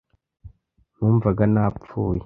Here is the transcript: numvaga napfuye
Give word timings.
numvaga 0.95 1.43
napfuye 1.53 2.19